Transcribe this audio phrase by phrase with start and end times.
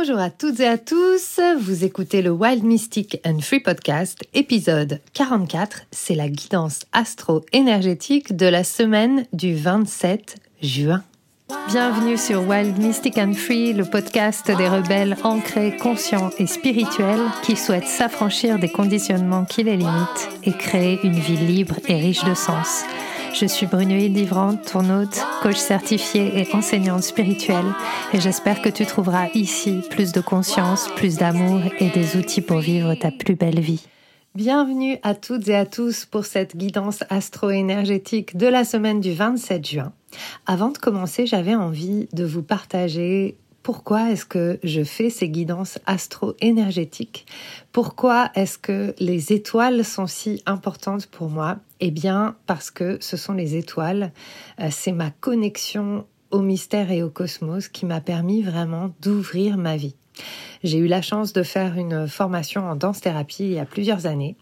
[0.00, 5.00] Bonjour à toutes et à tous, vous écoutez le Wild Mystic and Free Podcast, épisode
[5.12, 11.02] 44, c'est la guidance astro-énergétique de la semaine du 27 juin.
[11.68, 17.56] Bienvenue sur Wild Mystic and Free, le podcast des rebelles ancrés, conscients et spirituels qui
[17.56, 22.34] souhaitent s'affranchir des conditionnements qui les limitent et créer une vie libre et riche de
[22.34, 22.84] sens.
[23.34, 27.74] Je suis Brunoïde Livrante, ton hôte, coach certifié et enseignante spirituelle,
[28.12, 32.58] et j'espère que tu trouveras ici plus de conscience, plus d'amour et des outils pour
[32.58, 33.86] vivre ta plus belle vie.
[34.34, 39.66] Bienvenue à toutes et à tous pour cette guidance astro-énergétique de la semaine du 27
[39.66, 39.92] juin.
[40.46, 43.36] Avant de commencer, j'avais envie de vous partager
[43.68, 47.26] pourquoi est-ce que je fais ces guidances astro-énergétiques?
[47.70, 51.58] Pourquoi est-ce que les étoiles sont si importantes pour moi?
[51.80, 54.10] Eh bien, parce que ce sont les étoiles,
[54.58, 59.76] euh, c'est ma connexion au mystère et au cosmos qui m'a permis vraiment d'ouvrir ma
[59.76, 59.96] vie.
[60.64, 64.38] J'ai eu la chance de faire une formation en danse-thérapie il y a plusieurs années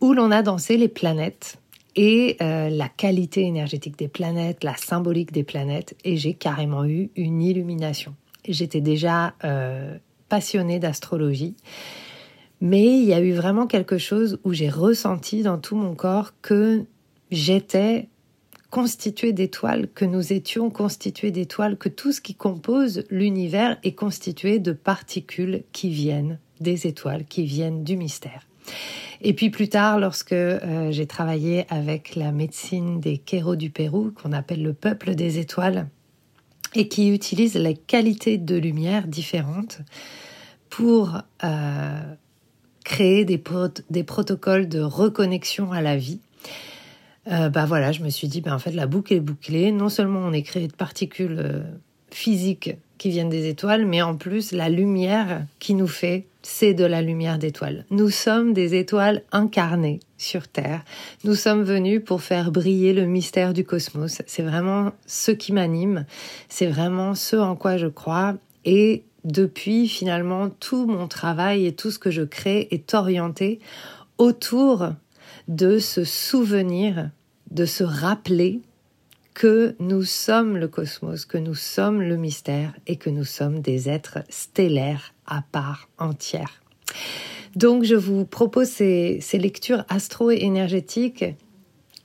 [0.00, 1.58] où l'on a dansé les planètes
[1.94, 7.10] et euh, la qualité énergétique des planètes, la symbolique des planètes, et j'ai carrément eu
[7.16, 8.14] une illumination.
[8.48, 9.96] J'étais déjà euh,
[10.28, 11.56] passionnée d'astrologie,
[12.60, 16.32] mais il y a eu vraiment quelque chose où j'ai ressenti dans tout mon corps
[16.42, 16.84] que
[17.30, 18.08] j'étais
[18.70, 24.58] constituée d'étoiles, que nous étions constitués d'étoiles, que tout ce qui compose l'univers est constitué
[24.58, 28.46] de particules qui viennent des étoiles, qui viennent du mystère.
[29.22, 34.12] Et puis plus tard, lorsque euh, j'ai travaillé avec la médecine des Kéros du Pérou,
[34.12, 35.88] qu'on appelle le peuple des étoiles,
[36.74, 39.80] et qui utilise les qualités de lumière différentes
[40.68, 42.14] pour euh,
[42.84, 46.20] créer des, protocoles de reconnexion à la vie.
[47.30, 49.72] Euh, bah voilà, je me suis dit, ben en fait, la boucle est bouclée.
[49.72, 51.62] Non seulement on est créé de particules euh,
[52.10, 56.84] physiques qui viennent des étoiles, mais en plus, la lumière qui nous fait c'est de
[56.84, 57.84] la lumière d'étoiles.
[57.90, 60.84] Nous sommes des étoiles incarnées sur Terre.
[61.24, 64.22] Nous sommes venus pour faire briller le mystère du cosmos.
[64.26, 66.06] C'est vraiment ce qui m'anime,
[66.48, 68.36] c'est vraiment ce en quoi je crois.
[68.64, 73.60] Et depuis, finalement, tout mon travail et tout ce que je crée est orienté
[74.18, 74.90] autour
[75.48, 77.10] de se souvenir,
[77.50, 78.60] de se rappeler
[79.40, 83.88] que nous sommes le cosmos, que nous sommes le mystère et que nous sommes des
[83.88, 86.60] êtres stellaires à part entière.
[87.56, 91.24] Donc je vous propose ces, lectures astro-énergétiques.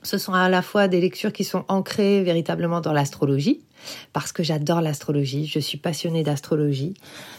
[0.02, 3.60] Ce sont à la fois des lectures qui sont ancrées véritablement dans l'astrologie,
[4.14, 6.94] parce que j'adore l'astrologie, je suis passionnée d'astrologie,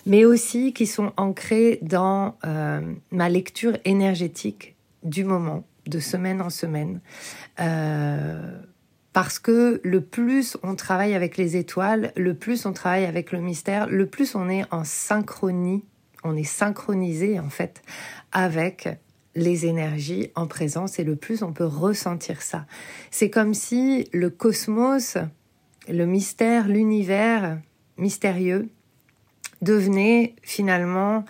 [0.05, 6.51] mais aussi qui sont ancrées dans euh, ma lecture énergétique du moment, de semaine en
[6.51, 7.01] semaine.
[7.59, 8.61] Euh,
[9.17, 13.41] parce que le plus on travaille avec les étoiles, le plus on travaille avec le
[13.41, 15.83] mystère, le plus on est en synchronie,
[16.23, 17.81] on est synchronisé en fait
[18.31, 18.87] avec
[19.33, 22.67] les énergies en présence et le plus on peut ressentir ça.
[23.09, 25.17] C'est comme si le cosmos,
[25.89, 27.57] le mystère, l'univers
[27.97, 28.69] mystérieux
[29.63, 31.25] devenait finalement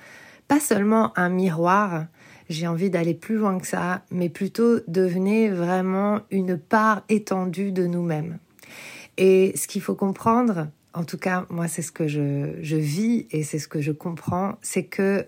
[0.50, 2.08] pas seulement un miroir,
[2.50, 7.86] j'ai envie d'aller plus loin que ça, mais plutôt devenir vraiment une part étendue de
[7.86, 8.40] nous-mêmes.
[9.18, 13.28] Et ce qu'il faut comprendre, en tout cas moi c'est ce que je, je vis
[13.32, 15.26] et c'est ce que je comprends, c'est que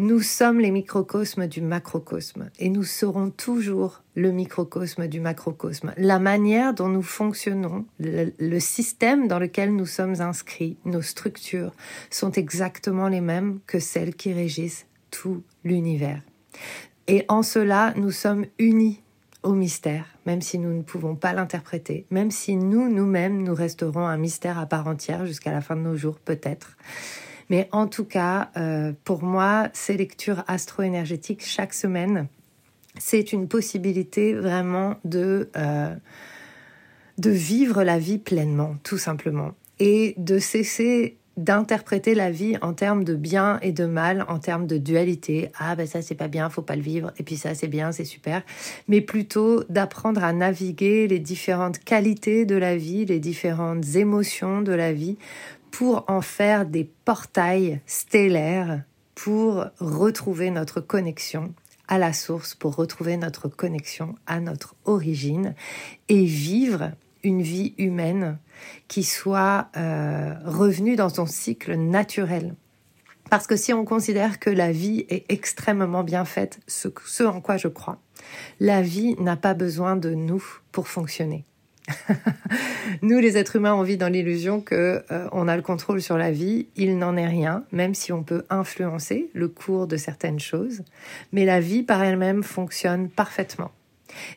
[0.00, 5.92] nous sommes les microcosmes du macrocosme et nous serons toujours le microcosme du macrocosme.
[5.98, 11.74] La manière dont nous fonctionnons, le, système dans lequel nous sommes inscrits, nos structures
[12.08, 16.22] sont exactement les mêmes que celles qui régissent tout l'univers.
[17.06, 19.00] Et en cela, nous sommes unis
[19.42, 24.06] au mystère, même si nous ne pouvons pas l'interpréter, même si nous, nous-mêmes, nous resterons
[24.06, 26.76] un mystère à part entière jusqu'à la fin de nos jours, peut-être.
[27.48, 32.28] Mais en tout cas, euh, pour moi, ces lectures astro-énergétiques chaque semaine,
[32.98, 35.94] c'est une possibilité vraiment de, euh,
[37.18, 43.04] de vivre la vie pleinement, tout simplement, et de cesser d'interpréter la vie en termes
[43.04, 45.50] de bien et de mal, en termes de dualité.
[45.58, 47.92] Ah ben ça c'est pas bien, faut pas le vivre, et puis ça c'est bien,
[47.92, 48.42] c'est super.
[48.88, 54.72] Mais plutôt d'apprendre à naviguer les différentes qualités de la vie, les différentes émotions de
[54.72, 55.16] la vie,
[55.70, 58.82] pour en faire des portails stellaires
[59.14, 61.52] pour retrouver notre connexion
[61.88, 65.54] à la source, pour retrouver notre connexion à notre origine
[66.08, 66.92] et vivre
[67.22, 68.38] une vie humaine
[68.88, 72.54] qui soit euh, revenue dans son cycle naturel.
[73.30, 77.40] Parce que si on considère que la vie est extrêmement bien faite, ce, ce en
[77.40, 78.00] quoi je crois,
[78.58, 81.44] la vie n'a pas besoin de nous pour fonctionner.
[83.02, 86.16] Nous, les êtres humains, on vit dans l'illusion que euh, on a le contrôle sur
[86.16, 86.68] la vie.
[86.76, 90.82] Il n'en est rien, même si on peut influencer le cours de certaines choses.
[91.32, 93.70] Mais la vie par elle-même fonctionne parfaitement.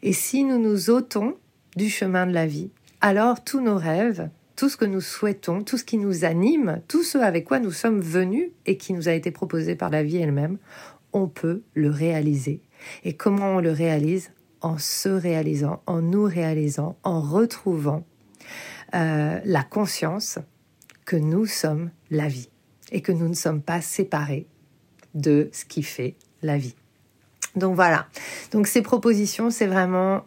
[0.01, 1.35] Et si nous nous ôtons
[1.75, 2.69] du chemin de la vie,
[3.01, 7.03] alors tous nos rêves, tout ce que nous souhaitons, tout ce qui nous anime, tout
[7.03, 10.17] ce avec quoi nous sommes venus et qui nous a été proposé par la vie
[10.17, 10.57] elle-même,
[11.11, 12.61] on peut le réaliser.
[13.03, 14.31] Et comment on le réalise?
[14.61, 18.05] En se réalisant, en nous réalisant, en retrouvant
[18.95, 20.39] euh, la conscience
[21.03, 22.49] que nous sommes la vie
[22.93, 24.47] et que nous ne sommes pas séparés
[25.15, 26.75] de ce qui fait la vie.
[27.57, 28.07] Donc voilà.
[28.51, 30.23] Donc ces propositions, c'est vraiment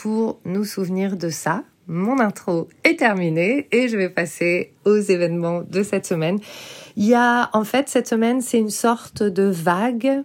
[0.00, 1.62] pour nous souvenir de ça.
[1.86, 6.38] Mon intro est terminée et je vais passer aux événements de cette semaine.
[6.96, 10.22] Il y a en fait cette semaine, c'est une sorte de vague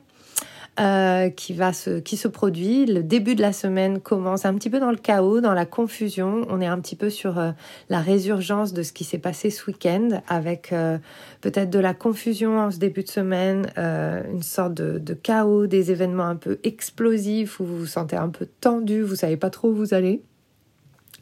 [0.77, 2.85] euh, qui va se qui se produit.
[2.85, 6.45] Le début de la semaine commence un petit peu dans le chaos, dans la confusion.
[6.49, 7.51] On est un petit peu sur euh,
[7.87, 10.97] la résurgence de ce qui s'est passé ce week-end, avec euh,
[11.39, 15.91] peut-être de la confusion en ce début de semaine, une sorte de, de, chaos, des
[15.91, 19.69] événements un peu explosifs où vous vous sentez un peu tendu, vous savez pas trop
[19.69, 20.23] où vous allez.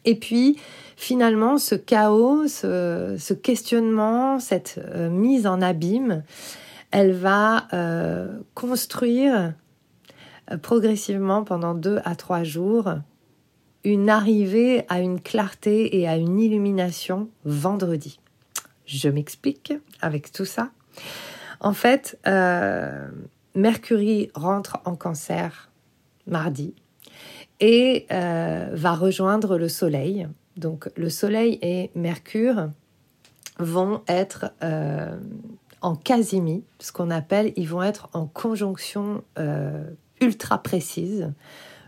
[0.03, 0.57] Et puis
[0.97, 4.79] finalement, ce chaos, ce, ce questionnement, cette
[5.11, 6.23] mise en abîme,
[6.93, 9.53] elle va euh, construire
[10.51, 12.93] euh, progressivement pendant deux à trois jours
[13.83, 18.19] une arrivée à une clarté et à une illumination vendredi.
[18.85, 20.69] Je m'explique avec tout ça.
[21.59, 23.09] En fait, euh,
[23.55, 25.71] Mercury rentre en cancer
[26.27, 26.75] mardi
[27.59, 30.27] et va rejoindre le Soleil.
[30.57, 32.69] Donc le Soleil et Mercure
[33.59, 34.53] vont être
[35.83, 39.83] en casimie, ce qu'on appelle, ils vont être en conjonction euh,
[40.21, 41.31] ultra précise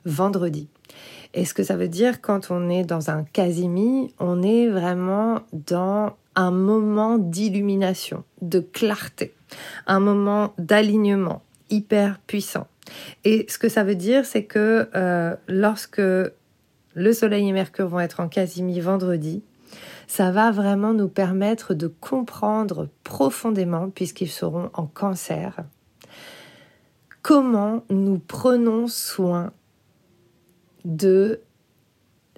[0.05, 0.67] vendredi.
[1.33, 5.41] Et ce que ça veut dire quand on est dans un casimie, on est vraiment
[5.53, 9.33] dans un moment d'illumination, de clarté,
[9.87, 12.67] un moment d'alignement hyper puissant.
[13.23, 17.99] Et ce que ça veut dire, c'est que euh, lorsque le Soleil et Mercure vont
[17.99, 19.41] être en casimie vendredi,
[20.07, 25.63] ça va vraiment nous permettre de comprendre profondément, puisqu'ils seront en cancer,
[27.21, 29.51] comment nous prenons soin
[30.83, 31.41] de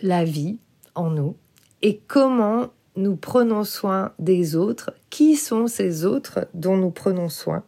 [0.01, 0.59] la vie
[0.95, 1.35] en nous
[1.81, 7.63] et comment nous prenons soin des autres, qui sont ces autres dont nous prenons soin.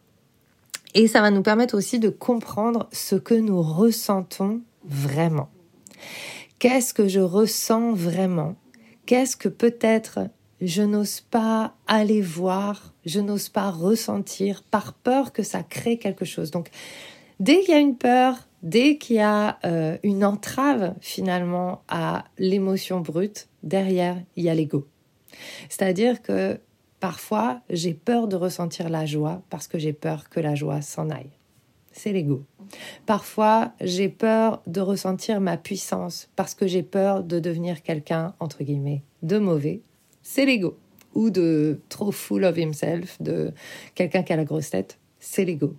[0.94, 5.48] Et ça va nous permettre aussi de comprendre ce que nous ressentons vraiment.
[6.58, 8.56] Qu'est-ce que je ressens vraiment?
[9.10, 10.20] Qu'est-ce que peut-être
[10.60, 16.24] je n'ose pas aller voir, je n'ose pas ressentir par peur que ça crée quelque
[16.24, 16.52] chose.
[16.52, 16.70] Donc,
[17.40, 22.26] dès qu'il y a une peur, dès qu'il y a euh, une entrave finalement à
[22.38, 24.86] l'émotion brute, derrière, il y a l'ego.
[25.68, 26.60] C'est-à-dire que
[27.00, 31.10] parfois, j'ai peur de ressentir la joie parce que j'ai peur que la joie s'en
[31.10, 31.32] aille
[31.92, 32.44] c'est l'ego.
[33.06, 38.62] Parfois, j'ai peur de ressentir ma puissance parce que j'ai peur de devenir quelqu'un, entre
[38.62, 39.80] guillemets, de mauvais.
[40.22, 40.78] C'est l'ego.
[41.14, 43.52] Ou de trop full of himself, de
[43.94, 44.98] quelqu'un qui a la grosse tête.
[45.18, 45.74] C'est l'ego.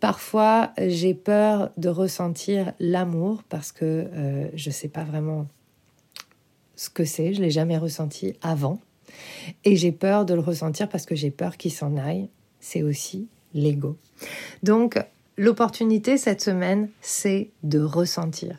[0.00, 5.46] Parfois, j'ai peur de ressentir l'amour parce que euh, je ne sais pas vraiment
[6.74, 8.80] ce que c'est, je l'ai jamais ressenti avant.
[9.64, 12.28] Et j'ai peur de le ressentir parce que j'ai peur qu'il s'en aille.
[12.60, 13.96] C'est aussi l'ego.
[14.62, 14.98] Donc,
[15.38, 18.56] L'opportunité cette semaine, c'est de ressentir.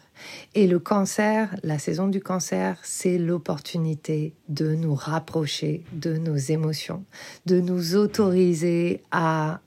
[0.53, 7.03] Et le cancer, la saison du cancer, c'est l'opportunité de nous rapprocher de nos émotions,
[7.47, 9.61] de nous autoriser à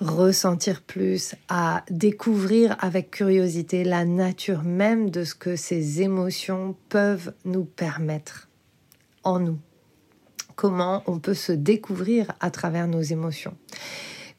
[0.00, 7.34] ressentir plus, à découvrir avec curiosité la nature même de ce que ces émotions peuvent
[7.44, 8.48] nous permettre
[9.24, 9.58] en nous.
[10.56, 13.56] Comment on peut se découvrir à travers nos émotions.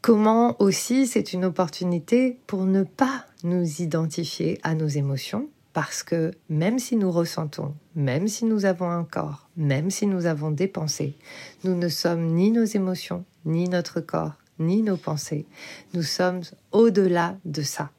[0.05, 6.29] Comment aussi c'est une opportunité pour ne pas nous identifier à nos émotions parce que
[6.47, 10.67] même si nous ressentons, même si nous avons un corps, même si nous avons des
[10.67, 11.15] pensées,
[11.63, 15.47] nous ne sommes ni nos émotions, ni notre corps, ni nos pensées.
[15.95, 17.89] Nous sommes au-delà de ça.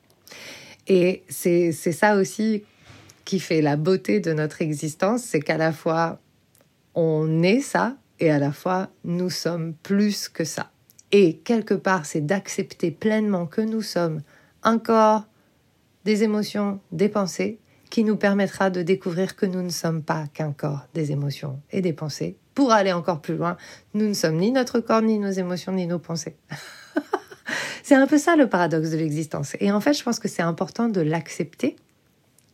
[0.87, 2.63] Et c'est ça aussi
[3.25, 6.21] qui fait la beauté de notre existence, c'est qu'à la fois
[6.95, 10.71] on est ça et à la fois nous sommes plus que ça.
[11.13, 14.23] Et quelque part, c'est d'accepter pleinement que nous sommes
[14.63, 15.25] un corps,
[16.05, 17.59] des émotions, des pensées,
[17.91, 21.81] qui nous permettra de découvrir que nous ne sommes pas qu'un corps, des émotions et
[21.81, 22.37] des pensées.
[22.55, 23.57] Pour aller encore plus loin,
[23.95, 26.37] nous ne sommes ni notre corps, ni nos émotions, ni nos pensées.
[27.83, 29.57] c'est un peu ça le paradoxe de l'existence.
[29.61, 31.77] Et en fait, je pense que c'est important de l'accepter,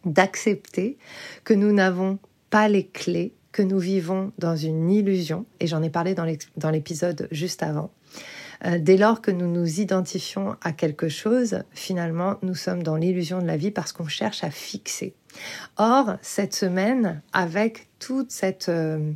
[0.05, 0.99] d'accepter
[1.45, 2.19] que nous n'avons
[2.51, 7.29] pas les clés, que nous vivons dans une illusion, et j'en ai parlé dans l'épisode
[7.31, 7.91] juste avant.
[8.65, 13.41] Euh, dès lors que nous nous identifions à quelque chose, finalement, nous sommes dans l'illusion
[13.41, 15.15] de la vie parce qu'on cherche à fixer.
[15.79, 19.13] Or, cette semaine, avec tout cet euh,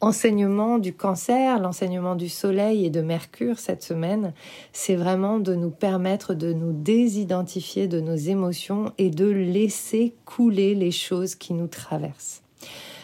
[0.00, 4.32] enseignement du cancer, l'enseignement du soleil et de Mercure cette semaine,
[4.72, 10.74] c'est vraiment de nous permettre de nous désidentifier de nos émotions et de laisser couler
[10.74, 12.42] les choses qui nous traversent.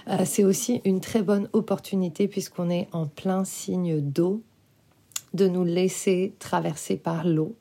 [0.08, 4.42] Euh, c'est aussi une très bonne opportunité puisqu'on est en plein signe d'eau
[5.35, 7.57] de nous laisser traverser par l'eau,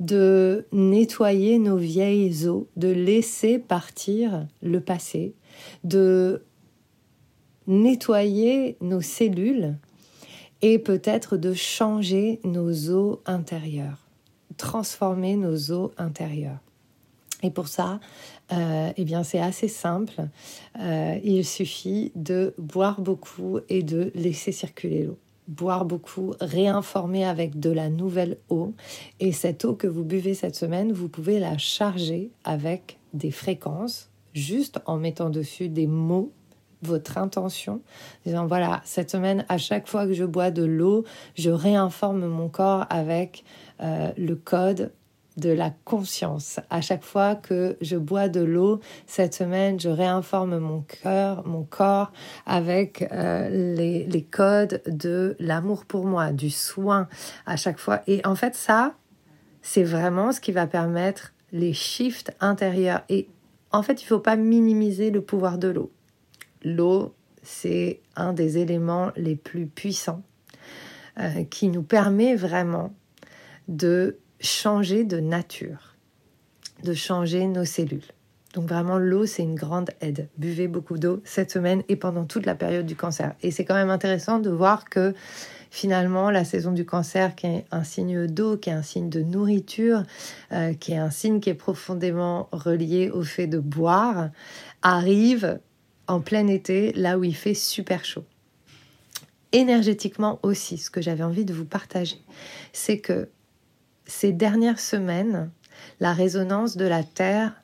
[0.00, 5.34] de nettoyer nos vieilles eaux, de laisser partir le passé,
[5.84, 6.42] de
[7.66, 9.76] nettoyer nos cellules
[10.62, 14.08] et peut-être de changer nos eaux intérieures,
[14.56, 16.58] transformer nos eaux intérieures.
[17.42, 18.00] Et pour ça,
[18.52, 20.28] euh, eh bien, c'est assez simple.
[20.80, 27.58] Euh, il suffit de boire beaucoup et de laisser circuler l'eau boire beaucoup, réinformer avec
[27.58, 28.74] de la nouvelle eau.
[29.20, 34.10] Et cette eau que vous buvez cette semaine, vous pouvez la charger avec des fréquences,
[34.32, 36.32] juste en mettant dessus des mots
[36.82, 37.80] votre intention,
[38.26, 42.48] disant voilà, cette semaine, à chaque fois que je bois de l'eau, je réinforme mon
[42.48, 43.44] corps avec
[43.80, 44.92] euh, le code
[45.36, 46.60] de la conscience.
[46.70, 51.64] À chaque fois que je bois de l'eau, cette semaine, je réinforme mon cœur, mon
[51.64, 52.12] corps
[52.46, 57.08] avec euh, les, les codes de l'amour pour moi, du soin
[57.46, 58.02] à chaque fois.
[58.06, 58.94] Et en fait, ça,
[59.62, 63.02] c'est vraiment ce qui va permettre les shifts intérieurs.
[63.08, 63.28] Et
[63.72, 65.90] en fait, il ne faut pas minimiser le pouvoir de l'eau.
[66.62, 70.22] L'eau, c'est un des éléments les plus puissants
[71.18, 72.94] euh, qui nous permet vraiment
[73.68, 75.96] de changer de nature,
[76.82, 78.04] de changer nos cellules.
[78.52, 80.28] Donc vraiment, l'eau, c'est une grande aide.
[80.38, 83.34] Buvez beaucoup d'eau cette semaine et pendant toute la période du cancer.
[83.42, 85.12] Et c'est quand même intéressant de voir que
[85.70, 89.22] finalement, la saison du cancer, qui est un signe d'eau, qui est un signe de
[89.22, 90.04] nourriture,
[90.52, 94.30] euh, qui est un signe qui est profondément relié au fait de boire,
[94.82, 95.58] arrive
[96.06, 98.24] en plein été, là où il fait super chaud.
[99.50, 102.22] Énergétiquement aussi, ce que j'avais envie de vous partager,
[102.72, 103.28] c'est que
[104.06, 105.50] ces dernières semaines,
[106.00, 107.62] la résonance de la Terre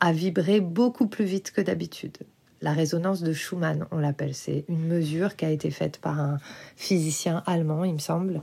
[0.00, 2.18] a vibré beaucoup plus vite que d'habitude.
[2.60, 4.34] La résonance de Schumann, on l'appelle.
[4.34, 6.38] C'est une mesure qui a été faite par un
[6.74, 8.40] physicien allemand, il me semble.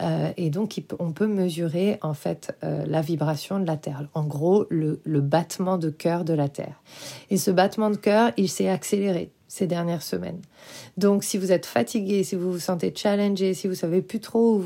[0.00, 4.08] Euh, et donc, on peut mesurer en fait euh, la vibration de la Terre.
[4.14, 6.82] En gros, le, battement de cœur de la Terre.
[7.28, 10.40] Et ce battement de cœur, il s'est accéléré ces dernières semaines.
[10.96, 14.62] Donc, si vous êtes fatigué, si vous vous sentez challengé, si vous savez plus trop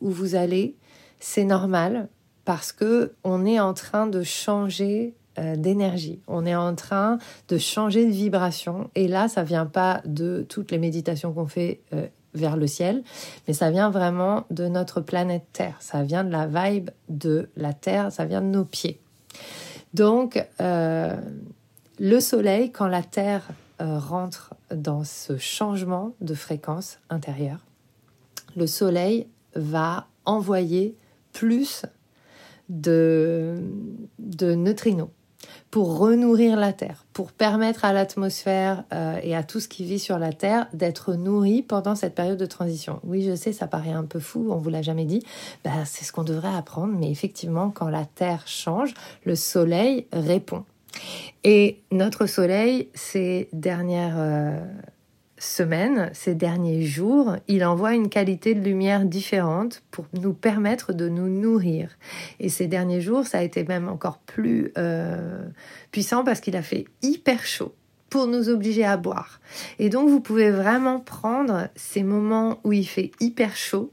[0.00, 0.76] où vous allez,
[1.22, 2.08] c'est normal
[2.44, 6.20] parce que on est en train de changer euh, d'énergie.
[6.26, 8.90] On est en train de changer de vibration.
[8.96, 13.04] Et là, ça vient pas de toutes les méditations qu'on fait euh, vers le ciel,
[13.46, 15.76] mais ça vient vraiment de notre planète Terre.
[15.80, 19.00] Ça vient de la vibe de la Terre, ça vient de nos pieds.
[19.94, 21.16] Donc, euh,
[22.00, 23.48] le Soleil, quand la Terre
[23.78, 27.64] rentre dans ce changement de fréquence intérieure,
[28.56, 29.26] le Soleil
[29.56, 30.94] va envoyer
[31.32, 31.84] plus
[32.68, 33.58] de,
[34.18, 35.10] de neutrinos
[35.70, 39.98] pour renourrir la Terre, pour permettre à l'atmosphère euh, et à tout ce qui vit
[39.98, 43.00] sur la Terre d'être nourri pendant cette période de transition.
[43.04, 45.24] Oui, je sais, ça paraît un peu fou, on vous l'a jamais dit.
[45.64, 48.92] Ben, c'est ce qu'on devrait apprendre, mais effectivement, quand la Terre change,
[49.24, 50.64] le Soleil répond.
[51.42, 54.60] Et notre Soleil, ces dernières euh,
[55.42, 61.08] semaines, ces derniers jours, il envoie une qualité de lumière différente pour nous permettre de
[61.08, 61.98] nous nourrir.
[62.40, 65.46] Et ces derniers jours, ça a été même encore plus euh,
[65.90, 67.74] puissant parce qu'il a fait hyper chaud
[68.10, 69.40] pour nous obliger à boire.
[69.78, 73.92] Et donc, vous pouvez vraiment prendre ces moments où il fait hyper chaud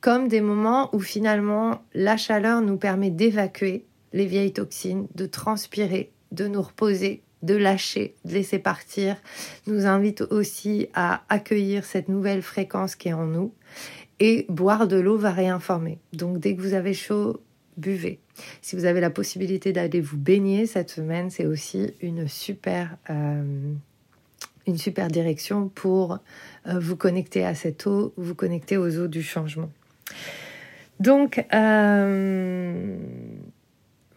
[0.00, 6.12] comme des moments où finalement la chaleur nous permet d'évacuer les vieilles toxines, de transpirer,
[6.32, 9.16] de nous reposer, de lâcher, de laisser partir,
[9.66, 13.52] nous invite aussi à accueillir cette nouvelle fréquence qui est en nous.
[14.18, 15.98] Et boire de l'eau va réinformer.
[16.12, 17.40] Donc dès que vous avez chaud,
[17.78, 18.20] buvez.
[18.62, 23.72] Si vous avez la possibilité d'aller vous baigner cette semaine, c'est aussi une super, euh,
[24.66, 26.18] une super direction pour
[26.66, 29.70] euh, vous connecter à cette eau, vous connecter aux eaux du changement.
[31.00, 32.96] Donc, euh,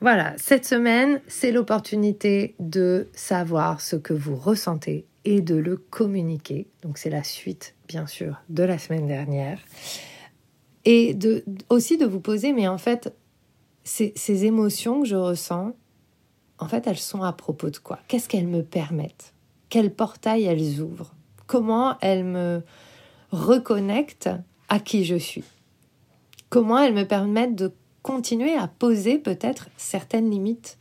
[0.04, 6.68] voilà, cette semaine, c'est l'opportunité de savoir ce que vous ressentez et de le communiquer.
[6.82, 9.60] Donc c'est la suite, bien sûr, de la semaine dernière.
[10.84, 13.16] Et de, aussi de vous poser, mais en fait,
[13.86, 15.74] ces, ces émotions que je ressens,
[16.60, 18.00] en fait, elles sont à propos de quoi?
[18.10, 19.34] Qu'est-ce qu'elles me permettent?
[19.70, 21.16] Quel portail elles ouvrent,
[21.48, 22.62] comment elles me
[23.32, 24.32] reconnectent
[24.68, 25.46] à qui je suis,
[26.50, 27.72] comment elles me permettent de
[28.04, 30.78] continuer à poser peut-être certaines limites.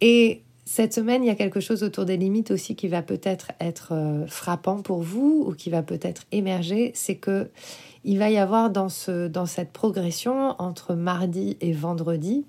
[0.00, 3.52] Et cette semaine, il y a quelque chose autour des limites aussi qui va peut-être
[3.58, 7.50] être, euh, frappant pour vous ou qui va peut-être émerger, c'est que
[8.04, 12.44] il va y avoir dans, ce, dans cette progression entre mardi et vendredi,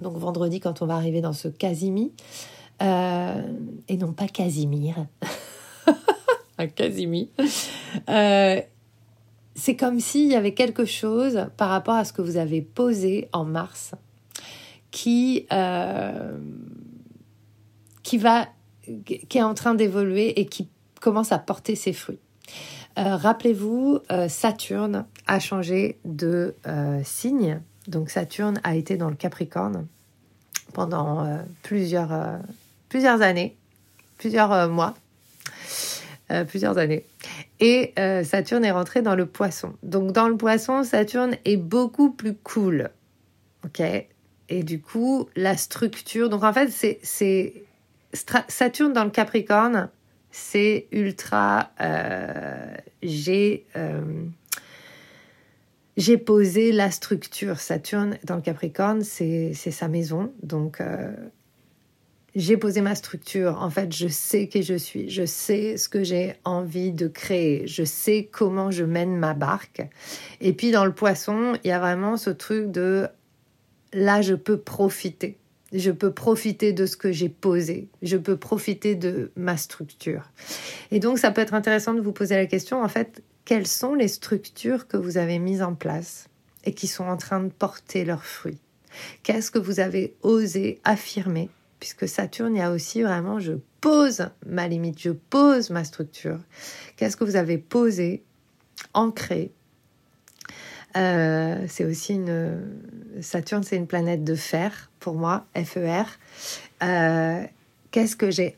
[0.00, 2.12] donc vendredi quand on va arriver dans ce Casimi,
[2.82, 3.42] euh,
[3.88, 5.06] et non pas Casimir,
[6.58, 7.30] un Casimi,
[8.08, 8.60] euh,
[9.54, 13.28] c'est comme s'il y avait quelque chose par rapport à ce que vous avez posé
[13.32, 13.92] en mars
[14.90, 15.46] qui
[18.02, 18.48] qui va
[19.04, 20.68] qui est en train d'évoluer et qui
[21.00, 22.18] commence à porter ses fruits.
[22.98, 27.60] Euh, rappelez-vous, euh, Saturne a changé de euh, signe.
[27.86, 29.86] Donc Saturne a été dans le Capricorne
[30.72, 31.26] pendant
[31.64, 32.12] plusieurs,
[32.88, 33.56] plusieurs années,
[34.18, 34.94] plusieurs mois,
[36.48, 37.04] plusieurs années.
[37.58, 37.94] Et
[38.24, 39.74] Saturne est rentré dans le poisson.
[39.82, 42.90] Donc dans le poisson, Saturne est beaucoup plus cool.
[43.64, 43.82] OK?
[44.48, 46.28] Et du coup, la structure...
[46.28, 47.64] Donc en fait, c'est
[48.48, 49.88] Saturne dans le Capricorne,
[50.30, 51.70] c'est ultra.
[51.80, 54.24] Euh, j'ai euh,
[55.96, 57.60] j'ai posé la structure.
[57.60, 60.32] Saturne dans le Capricorne, c'est sa maison.
[60.42, 61.12] Donc, euh,
[62.34, 63.58] j'ai posé ma structure.
[63.60, 65.08] En fait, je sais qui je suis.
[65.10, 67.66] Je sais ce que j'ai envie de créer.
[67.66, 69.82] Je sais comment je mène ma barque.
[70.40, 73.08] Et puis, dans le poisson, il y a vraiment ce truc de
[73.92, 75.40] là, je peux profiter
[75.72, 80.30] je peux profiter de ce que j'ai posé, je peux profiter de ma structure.
[80.90, 83.94] Et donc ça peut être intéressant de vous poser la question, en fait, quelles sont
[83.94, 86.28] les structures que vous avez mises en place
[86.64, 88.58] et qui sont en train de porter leurs fruits?
[89.22, 91.48] Qu'est-ce que vous avez osé affirmer
[91.80, 96.38] Puisque Saturne, il y a aussi vraiment, je pose ma limite, je pose ma structure.
[96.96, 98.22] Qu'est-ce que vous avez posé,
[98.94, 99.50] ancré?
[100.96, 102.60] Euh, c'est aussi une.
[103.20, 106.04] Saturne, c'est une planète de fer pour moi, FER.
[106.82, 107.42] Euh,
[107.90, 108.56] Qu'est-ce que j'ai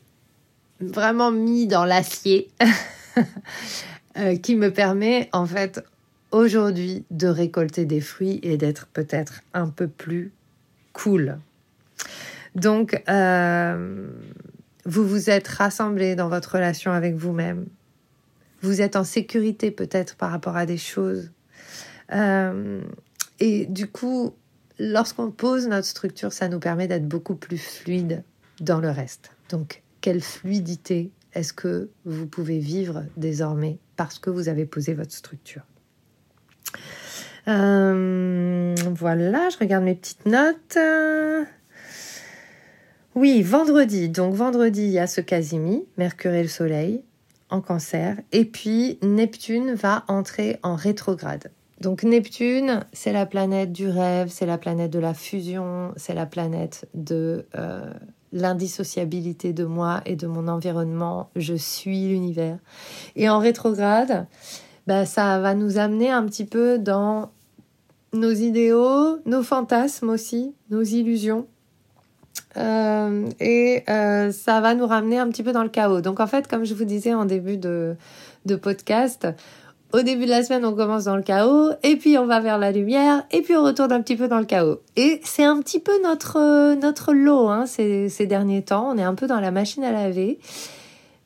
[0.79, 2.49] vraiment mis dans l'acier?
[4.15, 5.83] Euh, qui me permet en fait
[6.29, 10.31] aujourd'hui de récolter des fruits et d'être peut-être un peu plus
[10.93, 11.39] cool.
[12.55, 14.07] Donc, euh,
[14.85, 17.65] vous vous êtes rassemblés dans votre relation avec vous-même.
[18.61, 21.31] Vous êtes en sécurité peut-être par rapport à des choses
[22.11, 22.81] euh,
[23.39, 24.35] et du coup,
[24.79, 28.23] lorsqu'on pose notre structure, ça nous permet d'être beaucoup plus fluide
[28.59, 29.31] dans le reste.
[29.49, 35.13] Donc, quelle fluidité est-ce que vous pouvez vivre désormais parce que vous avez posé votre
[35.13, 35.63] structure?
[37.47, 40.77] Euh, Voilà, je regarde mes petites notes.
[43.15, 44.09] Oui, vendredi.
[44.09, 47.03] Donc vendredi, il y a ce Casimi, Mercure et le Soleil
[47.51, 48.17] en cancer.
[48.31, 51.51] Et puis Neptune va entrer en rétrograde.
[51.79, 56.25] Donc Neptune, c'est la planète du rêve, c'est la planète de la fusion, c'est la
[56.25, 57.93] planète de euh,
[58.31, 61.29] l'indissociabilité de moi et de mon environnement.
[61.35, 62.57] Je suis l'univers.
[63.15, 64.25] Et en rétrograde,
[64.87, 67.29] bah, ça va nous amener un petit peu dans
[68.13, 71.47] nos idéaux, nos fantasmes aussi, nos illusions.
[72.57, 76.01] Euh, et euh, ça va nous ramener un petit peu dans le chaos.
[76.01, 77.95] Donc en fait, comme je vous disais en début de,
[78.61, 79.27] podcast,
[79.91, 82.57] au début de la semaine, on commence dans le chaos, et puis on va vers
[82.57, 84.81] la lumière, et puis on retourne un petit peu dans le chaos.
[84.95, 88.89] Et c'est un petit peu notre, euh, notre lot hein, ces derniers temps.
[88.91, 90.39] On est un peu dans la machine à laver.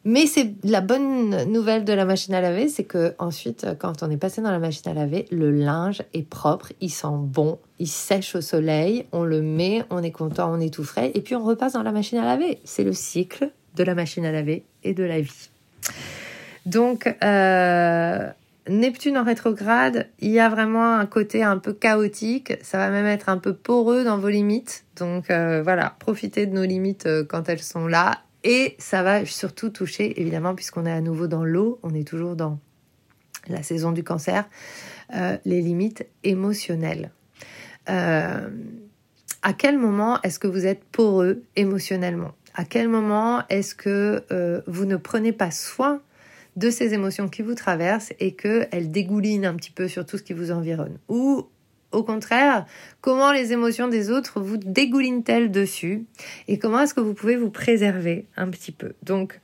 [0.04, 4.10] Mais c'est la bonne nouvelle de la machine à laver, c'est que ensuite, quand on
[4.10, 7.88] est passé dans la machine à laver, le linge est propre, il sent bon, il
[7.88, 11.36] sèche au soleil, on le met, on est content, on est tout frais, et puis
[11.36, 12.60] on repasse dans la machine à laver.
[12.64, 15.50] C'est le cycle de la machine à laver et de la vie.
[16.66, 18.30] Donc, euh,
[18.70, 23.06] Neptune en rétrograde, il y a vraiment un côté un peu chaotique, ça va même
[23.06, 24.86] être un peu poreux dans vos limites.
[24.98, 28.20] Donc euh, voilà, profitez de nos limites euh, quand elles sont là.
[28.50, 32.38] Et ça va surtout toucher, évidemment, puisqu'on est à nouveau dans l'eau, on est toujours
[32.38, 32.60] dans
[33.50, 34.48] la saison du cancer,
[35.14, 37.12] euh, les limites émotionnelles.
[37.88, 42.32] à quel moment est-ce que vous êtes poreux émotionnellement?
[42.54, 44.24] À quel moment est-ce que
[44.66, 46.02] vous ne prenez pas soin
[46.56, 50.24] de ces émotions qui vous traversent et qu'elles dégoulinent un petit peu sur tout ce
[50.24, 50.98] qui vous environne?
[51.92, 52.66] Au contraire,
[53.02, 56.06] comment les émotions des autres vous dégoulinent-elles dessus
[56.48, 58.94] et comment est-ce que vous pouvez vous préserver un petit peu?
[59.04, 59.40] Donc,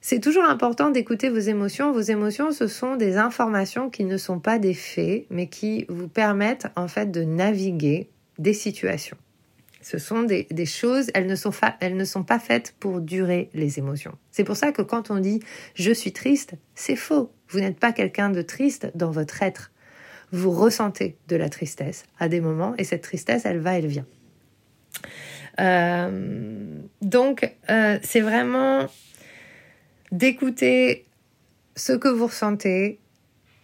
[0.00, 1.92] c'est toujours important d'écouter vos émotions.
[1.92, 6.08] Vos émotions, ce sont des informations qui ne sont pas des faits, mais qui vous
[6.08, 9.16] permettent en fait de naviguer des situations.
[9.82, 14.18] Ce sont des, choses, elles ne, sont pas faites pour durer les émotions.
[14.32, 15.40] C'est pour ça que quand on dit
[15.74, 17.30] je suis triste, c'est faux.
[17.48, 19.70] Vous n'êtes pas quelqu'un de triste dans votre être.
[20.36, 24.04] Vous ressentez de la tristesse à des moments et cette tristesse, elle va, elle vient.
[25.58, 28.86] Euh, donc, euh, c'est vraiment
[30.12, 31.06] d'écouter
[31.74, 32.98] ce que vous ressentez,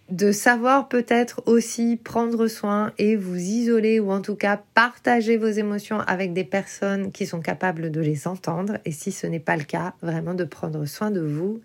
[0.08, 5.48] de savoir peut-être aussi prendre soin et vous isoler ou en tout cas partager vos
[5.48, 9.56] émotions avec des personnes qui sont capables de les entendre et si ce n'est pas
[9.56, 11.60] le cas, vraiment de prendre soin de vous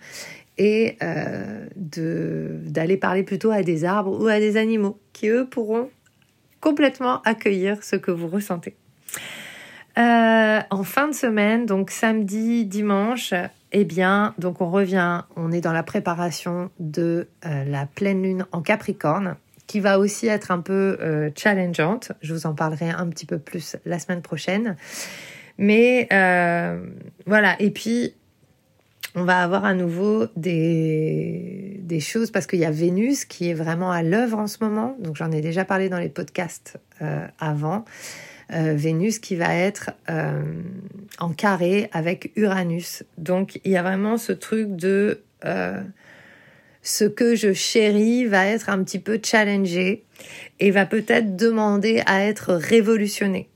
[0.58, 5.90] et euh, d'aller parler plutôt à des arbres ou à des animaux qui eux pourront
[6.60, 8.76] complètement accueillir ce que vous ressentez.
[9.98, 13.34] Euh, en fin de semaine, donc samedi, dimanche,
[13.72, 18.46] eh bien, donc on revient, on est dans la préparation de euh, la pleine lune
[18.52, 22.12] en Capricorne, qui va aussi être un peu euh, challengeante.
[22.22, 24.76] Je vous en parlerai un petit peu plus la semaine prochaine.
[25.58, 26.08] Mais
[27.26, 28.14] voilà, et puis
[29.18, 33.92] on va avoir à nouveau des, choses parce qu'il y a Vénus qui est vraiment
[33.92, 34.96] à l'œuvre en ce moment.
[35.00, 36.78] Donc j'en ai déjà parlé dans les podcasts
[37.40, 37.84] avant.
[38.54, 40.42] Euh, Vénus qui va être euh,
[41.20, 43.04] en carré avec Uranus.
[43.18, 45.82] Donc il y a vraiment ce truc de euh,
[46.82, 50.06] ce que je chéris va être un petit peu challengé
[50.62, 53.50] et va peut-être demander à être révolutionné.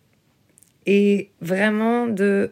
[0.85, 2.51] Et vraiment de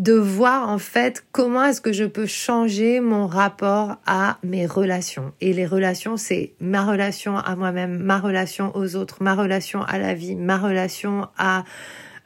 [0.00, 5.34] de voir en fait comment est-ce que je peux changer mon rapport à mes relations.
[5.42, 9.98] Et les relations, c'est ma relation à moi-même, ma relation aux autres, ma relation à
[9.98, 11.64] la vie, ma relation à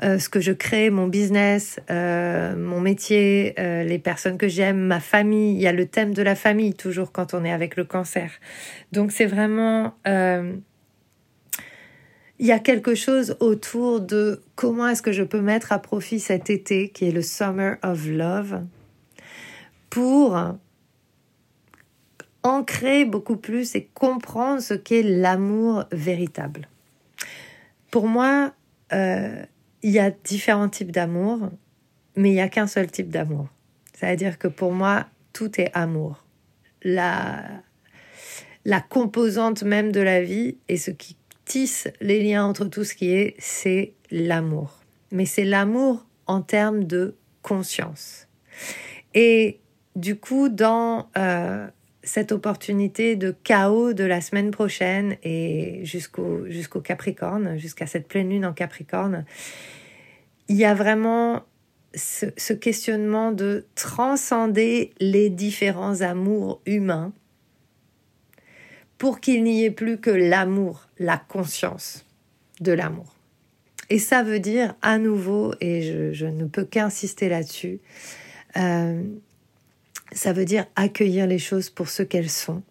[0.05, 4.79] euh, ce que je crée, mon business, euh, mon métier, euh, les personnes que j'aime,
[4.79, 5.57] ma famille.
[5.57, 8.31] Il y a le thème de la famille toujours quand on est avec le cancer.
[8.93, 9.95] Donc c'est vraiment
[12.39, 16.19] il y a quelque chose autour de comment est-ce que je peux mettre à profit
[16.19, 18.63] cet été qui est le Summer of Love
[19.89, 20.37] pour
[22.43, 26.69] ancrer beaucoup plus et comprendre ce qu'est l'amour véritable.
[27.91, 28.53] Pour moi,
[28.93, 29.43] euh,
[29.83, 31.51] il y a différents types d'amour,
[32.17, 33.49] mais il n'y a qu'un seul type d'amour.
[33.93, 36.25] C'est-à-dire que pour moi, tout est amour.
[36.83, 37.45] La,
[38.65, 42.95] la composante même de la vie et ce qui tisse les liens entre tout ce
[42.95, 44.81] qui est, c'est l'amour.
[45.11, 48.29] Mais c'est l'amour en termes de conscience.
[49.15, 49.61] Et
[49.97, 51.67] du coup, dans euh,
[52.03, 58.47] cette opportunité de chaos de la semaine prochaine et jusqu'au Capricorne, jusqu'à cette pleine lune
[58.47, 59.25] en Capricorne,
[60.49, 61.45] il y a vraiment
[61.97, 67.13] ce questionnement de transcender les différents amours humains
[68.99, 72.05] pour qu'il n'y ait plus que l'amour, la conscience
[72.61, 73.15] de l'amour.
[73.91, 77.81] Et ça veut dire à nouveau, et je, ne peux qu'insister là-dessus,
[78.57, 79.03] euh,
[80.13, 82.63] ça veut dire accueillir les choses pour ce qu'elles sont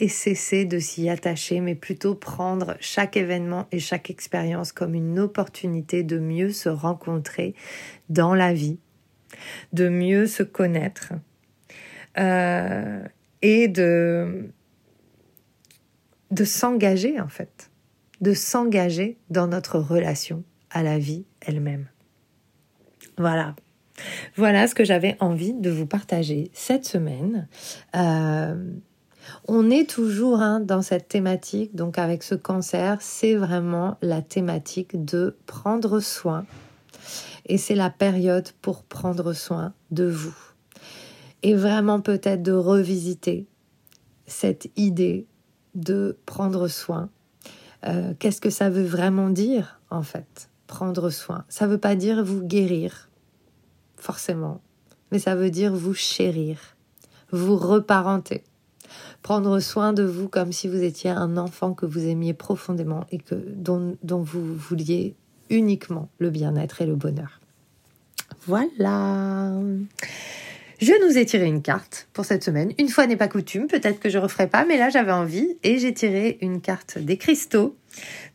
[0.00, 5.18] et cesser de s'y attacher, mais plutôt prendre chaque événement et chaque expérience comme une
[5.18, 7.54] opportunité de mieux se rencontrer
[8.08, 8.78] dans la vie,
[9.72, 11.14] de mieux se connaître
[12.18, 13.02] euh,
[13.42, 14.50] et de
[16.30, 17.70] de s'engager en fait,
[18.20, 21.86] de s'engager dans notre relation à la vie elle-même.
[23.16, 23.56] Voilà.
[24.36, 27.48] Voilà ce que j'avais envie de vous partager cette semaine.
[27.96, 28.54] Euh,
[29.46, 35.04] on est toujours hein, dans cette thématique, donc avec ce cancer, c'est vraiment la thématique
[35.04, 36.46] de prendre soin.
[37.46, 40.36] Et c'est la période pour prendre soin de vous.
[41.42, 43.46] Et vraiment peut-être de revisiter
[44.26, 45.26] cette idée
[45.74, 47.10] de prendre soin.
[47.86, 51.44] Euh, qu'est-ce que ça veut vraiment dire, en fait, prendre soin?
[51.48, 53.08] Ça ne veut pas dire vous guérir,
[53.96, 54.60] forcément,
[55.12, 56.58] mais ça veut dire vous chérir,
[57.30, 58.42] vous reparenter,
[59.22, 63.18] prendre soin de vous comme si vous étiez un enfant que vous aimiez profondément et
[63.18, 65.14] que, dont, dont vous vouliez
[65.50, 67.40] uniquement le bien-être et le bonheur.
[68.46, 69.52] Voilà.
[70.80, 72.72] Je nous ai tiré une carte pour cette semaine.
[72.78, 75.80] Une fois n'est pas coutume, peut-être que je referai pas, mais là j'avais envie et
[75.80, 77.76] j'ai tiré une carte des cristaux.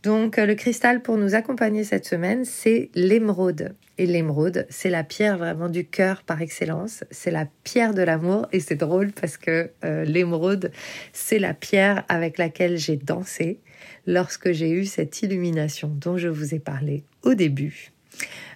[0.04, 3.76] Donc euh, le cristal pour nous accompagner cette semaine, c'est l'émeraude.
[3.98, 7.06] Et l'émeraude, c'est la pierre vraiment du cœur par excellence.
[7.12, 10.72] C'est la pierre de l'amour et c'est drôle parce que euh, l'émeraude,
[11.14, 13.60] c'est la pierre avec laquelle j'ai dansé
[14.06, 17.94] lorsque j'ai eu cette illumination dont je vous ai parlé au début.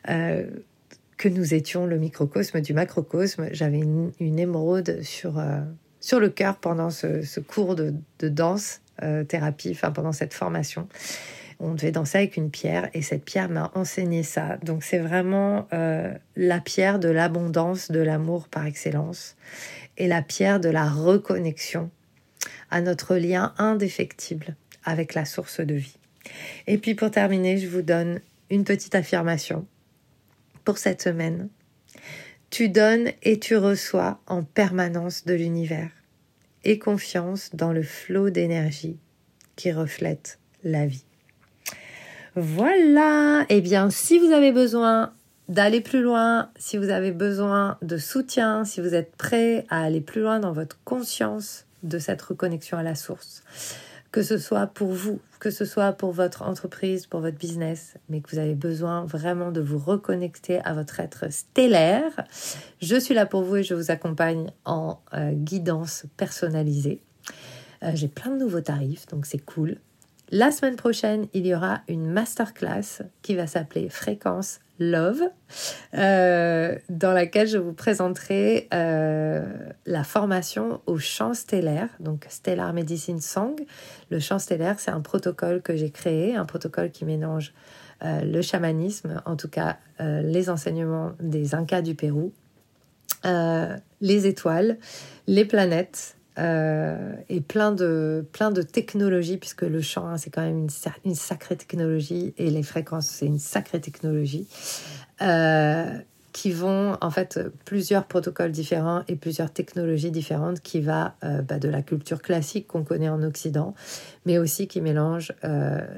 [0.09, 0.45] Euh,
[1.17, 3.49] que nous étions le microcosme du macrocosme.
[3.51, 5.61] J'avais une, émeraude sur, euh,
[5.99, 10.87] sur le cœur pendant ce, cours de, danse euh, thérapie, enfin pendant cette formation.
[11.59, 14.57] On devait danser avec une pierre et cette pierre m'a enseigné ça.
[14.57, 19.35] Donc c'est vraiment euh, la pierre de l'abondance, de l'amour par excellence
[19.97, 21.89] et la pierre de la reconnexion
[22.69, 25.97] à notre lien indéfectible avec la source de vie.
[26.67, 29.65] Et puis pour terminer, je vous donne une petite affirmation
[30.75, 31.49] cette semaine.
[32.49, 35.91] Tu donnes et tu reçois en permanence de l'univers
[36.63, 38.97] et confiance dans le flot d'énergie
[39.55, 41.05] qui reflète la vie.
[42.35, 45.13] Voilà, eh bien si vous avez besoin
[45.49, 50.01] d'aller plus loin, si vous avez besoin de soutien, si vous êtes prêt à aller
[50.01, 53.43] plus loin dans votre conscience de cette reconnexion à la source,
[54.11, 58.21] que ce soit pour vous, que ce soit pour votre entreprise, pour votre business, mais
[58.21, 62.11] que vous avez besoin vraiment de vous reconnecter à votre être stellaire,
[62.81, 67.01] je suis là pour vous et je vous accompagne en euh, guidance personnalisée.
[67.83, 69.77] Euh, j'ai plein de nouveaux tarifs, donc c'est cool.
[70.29, 75.21] La semaine prochaine, il y aura une masterclass qui va s'appeler Fréquence Love,
[75.93, 79.45] euh, dans laquelle je vous présenterai euh,
[79.85, 83.55] la formation au chant stellaire, donc Stellar Medicine Song.
[84.09, 87.53] Le chant stellaire, c'est un protocole que j'ai créé, un protocole qui mélange
[88.03, 92.31] euh, le chamanisme, en tout cas les enseignements des Incas du Pérou,
[93.23, 94.77] les étoiles,
[95.25, 100.43] les planètes, euh, et plein de, plein de technologies, puisque le chant, hein, c'est quand
[100.43, 100.67] même
[101.03, 104.47] une, sacrée technologie, et les fréquences, c'est une sacrée technologie,
[105.21, 105.97] euh,
[106.33, 111.57] qui vont, en fait, plusieurs protocoles différents et plusieurs technologies différentes qui va euh, bah,
[111.57, 113.73] de la culture classique qu'on connaît en Occident,
[114.27, 115.33] mais aussi qui mélange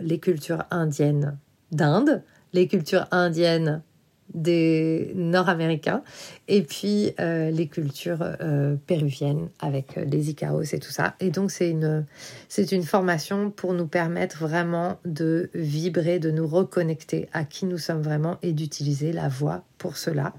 [0.02, 1.38] les cultures indiennes
[1.72, 2.24] d'Inde,
[2.54, 3.82] les cultures indiennes
[4.34, 6.04] des Nord-Américains
[6.48, 11.16] et puis euh, les cultures euh, péruviennes avec euh, les Icaos et tout ça.
[11.20, 12.06] Et donc c'est une,
[12.72, 18.02] une formation pour nous permettre vraiment de vibrer, de nous reconnecter à qui nous sommes
[18.02, 20.34] vraiment et d'utiliser la voix pour cela.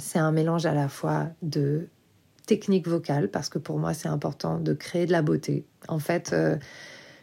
[0.00, 1.86] c'est un mélange à la fois de
[2.46, 5.64] technique vocale parce que pour moi c'est important de créer de la beauté.
[5.86, 6.34] En fait,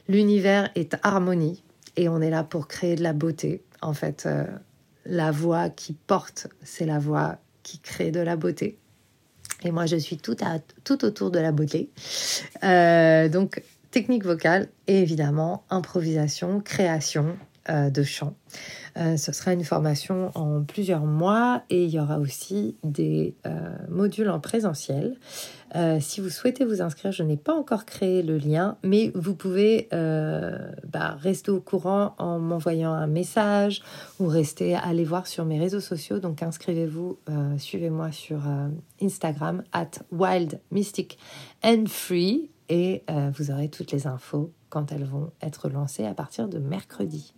[0.08, 1.64] l'univers est harmonie
[1.98, 3.62] et on est là pour créer de la beauté.
[3.82, 4.26] En fait,
[5.06, 8.78] la voix qui porte, c'est la voix qui crée de la beauté.
[9.64, 11.90] Et moi, je suis tout, à, tout autour de la beauté.
[12.64, 13.62] Euh, donc,
[13.92, 17.38] technique vocale et évidemment improvisation, création
[17.70, 18.36] de chant.
[18.98, 23.36] Euh, ce sera une formation en plusieurs mois et il y aura aussi des
[23.90, 25.18] modules en présentiel.
[25.76, 29.36] Euh, si vous souhaitez vous inscrire, je n'ai pas encore créé le lien, mais vous
[29.36, 33.82] pouvez euh, bah, rester au courant en m'envoyant un message
[34.20, 36.20] ou rester aller voir sur mes réseaux sociaux.
[36.20, 38.42] Donc inscrivez-vous, euh, suivez-moi sur
[39.02, 41.18] Instagram at wild mystic
[41.64, 43.04] and free et
[43.36, 47.36] vous aurez toutes les infos quand elles vont être lancées à partir de mercredi.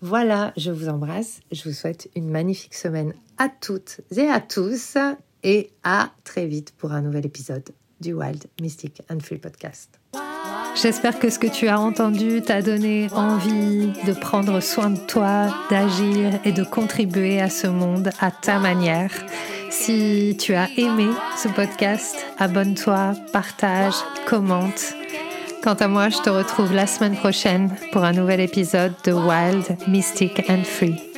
[0.00, 1.40] Voilà, je vous embrasse.
[1.52, 4.96] Je vous souhaite une magnifique semaine à toutes et à tous
[5.42, 7.68] et à très vite pour un nouvel épisode
[8.00, 10.00] du Wild Mystic and Free Podcast.
[10.74, 15.54] J'espère que ce que tu as entendu t'a donné envie de prendre soin de toi,
[15.68, 19.12] d'agir et de contribuer à ce monde à ta manière.
[19.68, 23.94] Si tu as aimé ce podcast, abonne-toi, partage,
[24.26, 24.94] commente.
[25.62, 29.76] Quant à moi, je te retrouve la semaine prochaine pour un nouvel épisode de Wild,
[29.86, 31.11] Mystic and Free.